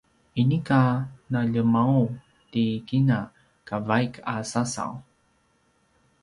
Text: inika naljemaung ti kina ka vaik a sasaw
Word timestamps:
inika 0.41 0.81
naljemaung 1.33 2.09
ti 2.51 2.65
kina 2.87 3.17
ka 3.67 3.75
vaik 3.87 4.13
a 4.33 4.35
sasaw 4.51 4.93